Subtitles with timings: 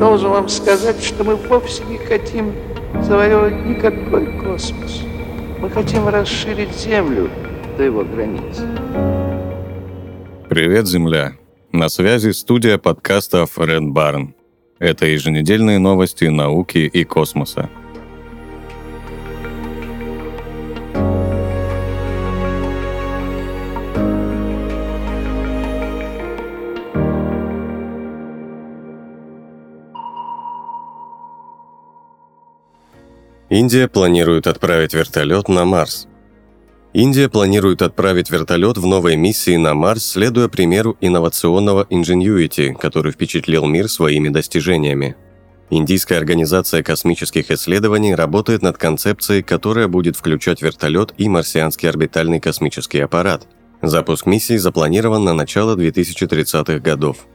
[0.00, 2.54] Должен вам сказать, что мы вовсе не хотим
[3.02, 5.02] завоевывать никакой космос.
[5.60, 7.28] Мы хотим расширить Землю
[7.76, 8.62] до его границ.
[10.48, 11.34] Привет, Земля!
[11.70, 14.32] На связи студия подкастов Red Barn.
[14.78, 17.68] Это еженедельные новости науки и космоса.
[33.50, 36.06] Индия планирует отправить вертолет на Марс.
[36.92, 43.66] Индия планирует отправить вертолет в новой миссии на Марс, следуя примеру инновационного Ingenuity, который впечатлил
[43.66, 45.16] мир своими достижениями.
[45.68, 53.00] Индийская организация космических исследований работает над концепцией, которая будет включать вертолет и марсианский орбитальный космический
[53.00, 53.48] аппарат.
[53.82, 57.26] Запуск миссии запланирован на начало 2030-х годов.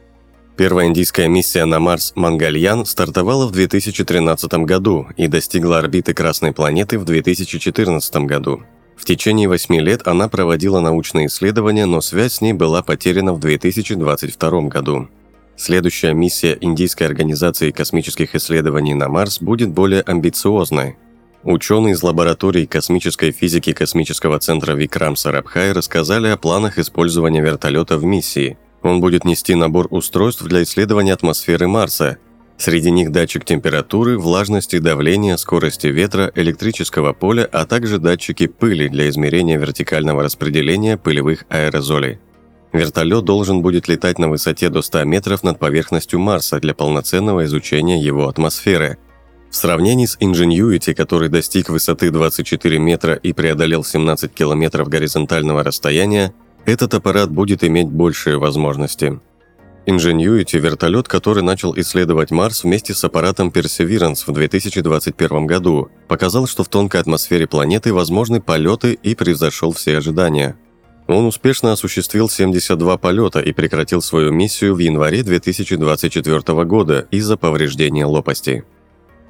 [0.56, 6.98] Первая индийская миссия на Марс «Мангальян» стартовала в 2013 году и достигла орбиты Красной планеты
[6.98, 8.62] в 2014 году.
[8.96, 13.38] В течение восьми лет она проводила научные исследования, но связь с ней была потеряна в
[13.38, 15.08] 2022 году.
[15.58, 20.96] Следующая миссия Индийской организации космических исследований на Марс будет более амбициозной.
[21.42, 28.04] Ученые из лаборатории космической физики Космического центра Викрам Сарабхай рассказали о планах использования вертолета в
[28.04, 32.18] миссии– он будет нести набор устройств для исследования атмосферы Марса.
[32.58, 39.08] Среди них датчик температуры, влажности, давления, скорости ветра, электрического поля, а также датчики пыли для
[39.08, 42.18] измерения вертикального распределения пылевых аэрозолей.
[42.72, 48.00] Вертолет должен будет летать на высоте до 100 метров над поверхностью Марса для полноценного изучения
[48.00, 48.98] его атмосферы.
[49.50, 56.34] В сравнении с Ingenuity, который достиг высоты 24 метра и преодолел 17 километров горизонтального расстояния,
[56.66, 59.20] этот аппарат будет иметь большие возможности.
[59.86, 66.64] Ingenuity– вертолет, который начал исследовать Марс вместе с аппаратом Perseverance в 2021 году, показал, что
[66.64, 70.56] в тонкой атмосфере планеты возможны полеты и превзошел все ожидания.
[71.06, 78.06] Он успешно осуществил 72 полета и прекратил свою миссию в январе 2024 года из-за повреждения
[78.06, 78.64] лопасти.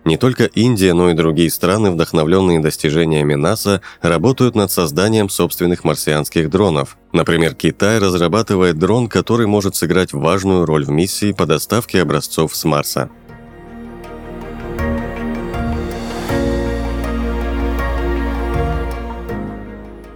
[0.07, 6.49] Не только Индия, но и другие страны, вдохновленные достижениями НАСА, работают над созданием собственных марсианских
[6.49, 6.97] дронов.
[7.13, 12.65] Например, Китай разрабатывает дрон, который может сыграть важную роль в миссии по доставке образцов с
[12.65, 13.11] Марса.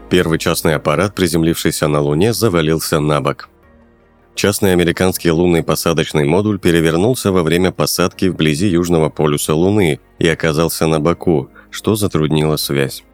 [0.08, 3.48] Первый частный аппарат, приземлившийся на Луне, завалился на бок.
[4.40, 10.86] Частный американский лунный посадочный модуль перевернулся во время посадки вблизи южного полюса Луны и оказался
[10.86, 13.04] на боку, что затруднило связь.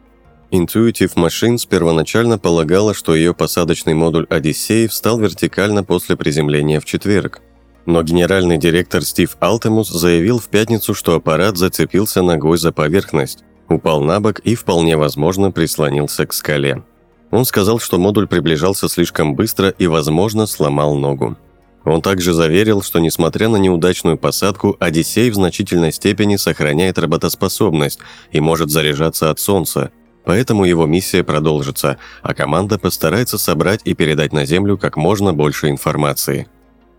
[0.51, 7.41] Intuitive Machines первоначально полагала, что ее посадочный модуль «Одиссей» встал вертикально после приземления в четверг.
[7.85, 14.01] Но генеральный директор Стив Алтемус заявил в пятницу, что аппарат зацепился ногой за поверхность, упал
[14.01, 16.85] на бок и вполне возможно прислонился к скале.
[17.31, 21.37] Он сказал, что модуль приближался слишком быстро и, возможно, сломал ногу.
[21.83, 27.99] Он также заверил, что несмотря на неудачную посадку, Одиссей в значительной степени сохраняет работоспособность
[28.31, 29.91] и может заряжаться от Солнца,
[30.25, 35.69] поэтому его миссия продолжится, а команда постарается собрать и передать на Землю как можно больше
[35.69, 36.47] информации.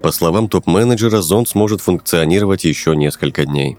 [0.00, 3.78] По словам топ-менеджера, зонд сможет функционировать еще несколько дней.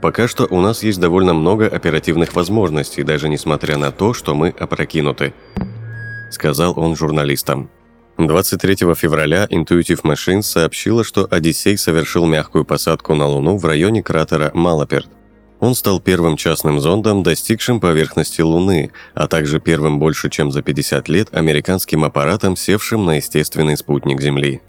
[0.00, 4.48] Пока что у нас есть довольно много оперативных возможностей, даже несмотря на то, что мы
[4.48, 5.34] опрокинуты»,—
[6.30, 7.70] сказал он журналистам.
[8.16, 14.50] 23 февраля Intuitive Machines сообщила, что Одиссей совершил мягкую посадку на Луну в районе кратера
[14.54, 15.08] Малаперт.
[15.58, 21.08] Он стал первым частным зондом, достигшим поверхности Луны, а также первым больше чем за 50
[21.08, 24.62] лет американским аппаратом, севшим на естественный спутник Земли.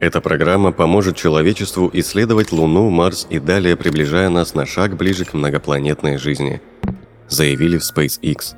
[0.00, 5.34] Эта программа поможет человечеству исследовать Луну, Марс и далее приближая нас на шаг ближе к
[5.34, 6.62] многопланетной жизни,
[7.28, 8.54] заявили в SpaceX.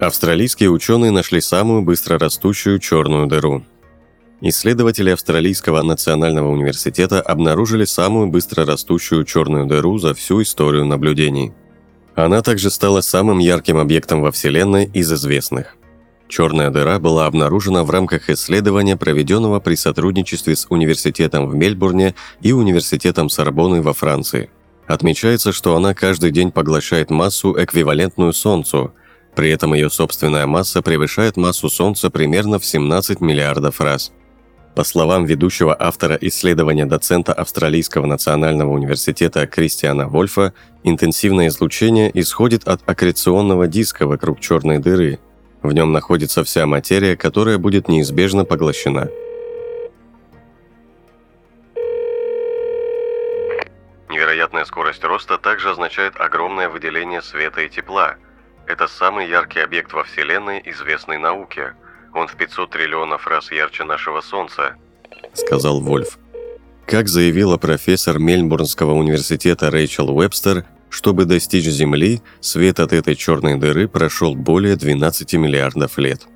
[0.00, 3.62] Австралийские ученые нашли самую быстрорастущую черную дыру.
[4.40, 11.52] Исследователи Австралийского национального университета обнаружили самую быстрорастущую черную дыру за всю историю наблюдений–
[12.24, 15.76] она также стала самым ярким объектом во Вселенной из известных.
[16.28, 22.52] Черная дыра была обнаружена в рамках исследования, проведенного при сотрудничестве с университетом в Мельбурне и
[22.52, 24.48] университетом Сорбонны во Франции.
[24.86, 28.94] Отмечается, что она каждый день поглощает массу, эквивалентную Солнцу.
[29.34, 34.12] При этом ее собственная масса превышает массу Солнца примерно в 17 миллиардов раз.
[34.74, 42.88] По словам ведущего автора исследования доцента Австралийского национального университета Кристиана Вольфа, интенсивное излучение исходит от
[42.88, 45.18] аккреционного диска вокруг черной дыры.
[45.62, 49.10] В нем находится вся материя, которая будет неизбежно поглощена.
[54.08, 58.14] Невероятная скорость роста также означает огромное выделение света и тепла.
[58.66, 61.74] Это самый яркий объект во Вселенной, известный науке–
[62.14, 64.74] он в 500 триллионов раз ярче нашего Солнца»,—
[65.34, 66.18] сказал Вольф.
[66.86, 73.86] Как заявила профессор Мельбурнского университета Рэйчел Уэбстер, чтобы достичь Земли, свет от этой черной дыры
[73.86, 76.26] прошел более 12 миллиардов лет.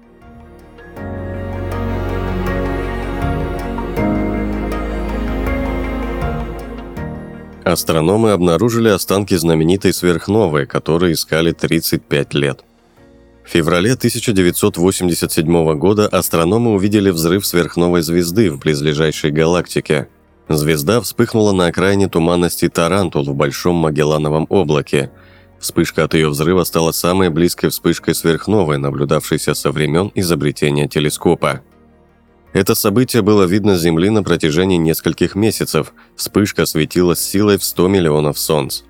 [7.64, 12.64] Астрономы обнаружили останки знаменитой сверхновой, которые искали 35 лет–
[13.44, 20.08] в феврале 1987 года астрономы увидели взрыв сверхновой звезды в близлежащей галактике.
[20.48, 25.10] Звезда вспыхнула на окраине туманности Тарантул в Большом Магеллановом облаке.
[25.60, 31.60] Вспышка от ее взрыва стала самой близкой вспышкой сверхновой, наблюдавшейся со времен изобретения телескопа.
[32.54, 35.92] Это событие было видно с Земли на протяжении нескольких месяцев.
[36.16, 38.82] Вспышка светила с силой в 100 миллионов солнц.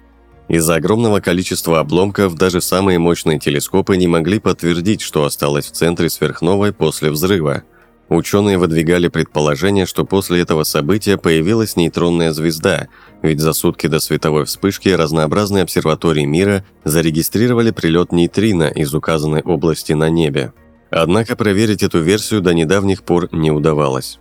[0.48, 6.10] Из-за огромного количества обломков даже самые мощные телескопы не могли подтвердить, что осталось в центре
[6.10, 7.62] сверхновой после взрыва.
[8.10, 12.88] Ученые выдвигали предположение, что после этого события появилась нейтронная звезда,
[13.22, 19.94] ведь за сутки до световой вспышки разнообразные обсерватории мира зарегистрировали прилет нейтрино из указанной области
[19.94, 20.52] на небе.
[20.90, 24.20] Однако проверить эту версию до недавних пор не удавалось.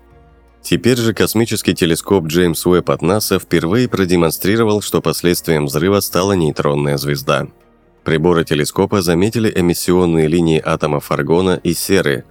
[0.64, 6.98] Теперь же космический телескоп Джеймс Уэбб от НАСА впервые продемонстрировал, что последствием взрыва стала нейтронная
[6.98, 7.48] звезда.
[8.06, 12.24] Приборы телескопа заметили эмиссионные линии атомов аргона и серы.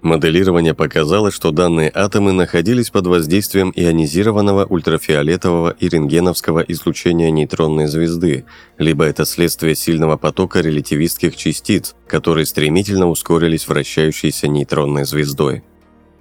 [0.00, 8.46] Моделирование показало, что данные атомы находились под воздействием ионизированного ультрафиолетового и рентгеновского излучения нейтронной звезды,
[8.78, 15.64] либо это следствие сильного потока релятивистских частиц, которые стремительно ускорились вращающейся нейтронной звездой.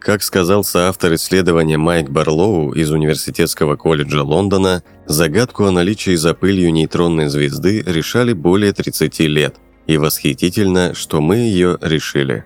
[0.03, 6.73] Как сказал соавтор исследования Майк Барлоу из Университетского колледжа Лондона, загадку о наличии за пылью
[6.73, 9.55] нейтронной звезды решали более 30 лет,
[9.87, 12.43] и восхитительно, что мы ее решили.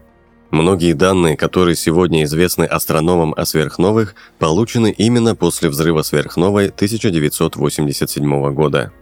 [0.52, 8.94] Многие данные, которые сегодня известны астрономам о сверхновых, получены именно после взрыва сверхновой 1987 года.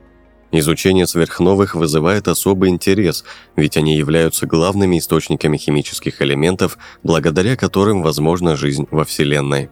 [0.58, 3.26] Изучение сверхновых вызывает особый интерес,
[3.58, 9.70] ведь они являются главными источниками химических элементов, благодаря которым возможна жизнь во Вселенной.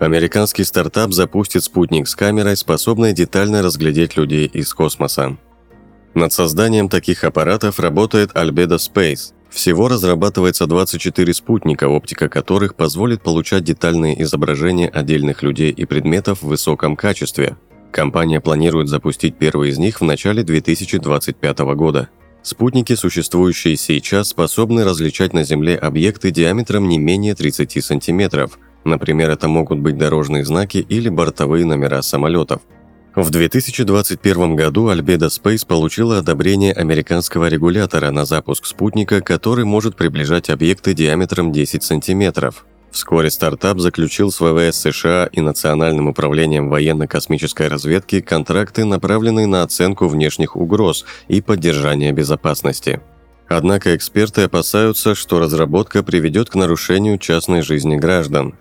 [0.00, 5.38] Американский стартап запустит спутник с камерой, способной детально разглядеть людей из космоса.
[6.12, 13.64] Над созданием таких аппаратов работает Albedo Space, всего разрабатывается 24 спутника, оптика которых позволит получать
[13.64, 17.56] детальные изображения отдельных людей и предметов в высоком качестве.
[17.90, 22.08] Компания планирует запустить первый из них в начале 2025 года.
[22.42, 28.58] Спутники, существующие сейчас, способны различать на Земле объекты диаметром не менее 30 сантиметров.
[28.84, 32.62] Например, это могут быть дорожные знаки или бортовые номера самолетов–
[33.14, 40.50] в 2021 году Albedo Space получила одобрение американского регулятора на запуск спутника, который может приближать
[40.50, 42.64] объекты диаметром 10 сантиметров.
[42.90, 50.08] Вскоре стартап заключил с ВВС США и Национальным управлением военно-космической разведки контракты, направленные на оценку
[50.08, 53.00] внешних угроз и поддержание безопасности.
[53.48, 58.54] Однако эксперты опасаются, что разработка приведет к нарушению частной жизни граждан.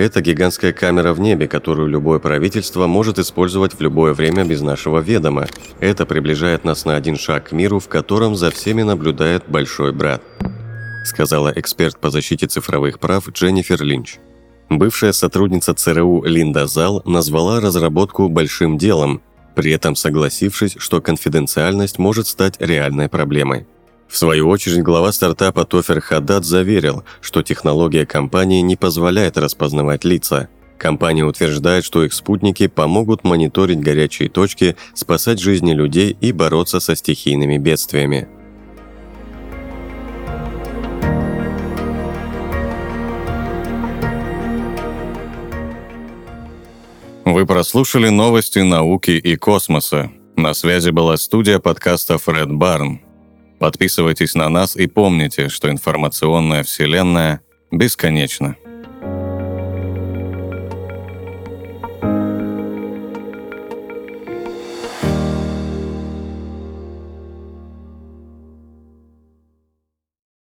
[0.00, 5.00] Это гигантская камера в небе, которую любое правительство может использовать в любое время без нашего
[5.00, 5.46] ведома.
[5.78, 10.22] Это приближает нас на один шаг к миру, в котором за всеми наблюдает большой брат»,
[11.04, 14.16] сказала эксперт по защите цифровых прав Дженнифер Линч.
[14.70, 19.20] Бывшая сотрудница ЦРУ Линда Зал назвала разработку «большим делом»,
[19.54, 23.66] при этом согласившись, что конфиденциальность может стать реальной проблемой.
[24.10, 30.48] В свою очередь, глава стартапа Тофер Хадад заверил, что технология компании не позволяет распознавать лица.
[30.78, 36.96] Компания утверждает, что их спутники помогут мониторить горячие точки, спасать жизни людей и бороться со
[36.96, 38.28] стихийными бедствиями.
[47.24, 50.10] Вы прослушали новости науки и космоса.
[50.34, 53.02] На связи была студия подкаста Фред Барн.
[53.60, 58.56] Подписывайтесь на нас и помните, что информационная вселенная бесконечна.